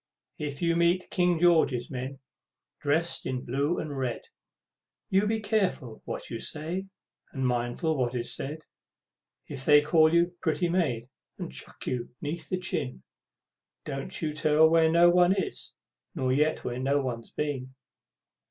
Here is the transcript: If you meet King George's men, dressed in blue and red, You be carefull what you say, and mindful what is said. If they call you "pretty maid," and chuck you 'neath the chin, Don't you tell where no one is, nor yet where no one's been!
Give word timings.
If 0.39 0.63
you 0.63 0.75
meet 0.75 1.11
King 1.11 1.37
George's 1.37 1.91
men, 1.91 2.17
dressed 2.79 3.27
in 3.27 3.45
blue 3.45 3.77
and 3.77 3.95
red, 3.95 4.23
You 5.11 5.27
be 5.27 5.39
carefull 5.39 6.01
what 6.05 6.31
you 6.31 6.39
say, 6.39 6.87
and 7.31 7.45
mindful 7.45 7.95
what 7.95 8.15
is 8.15 8.35
said. 8.35 8.63
If 9.47 9.63
they 9.63 9.81
call 9.81 10.11
you 10.11 10.33
"pretty 10.41 10.69
maid," 10.69 11.05
and 11.37 11.51
chuck 11.51 11.85
you 11.85 12.09
'neath 12.19 12.49
the 12.49 12.57
chin, 12.57 13.03
Don't 13.85 14.19
you 14.23 14.33
tell 14.33 14.67
where 14.67 14.91
no 14.91 15.11
one 15.11 15.35
is, 15.37 15.75
nor 16.15 16.33
yet 16.33 16.63
where 16.65 16.79
no 16.79 16.99
one's 16.99 17.29
been! 17.29 17.75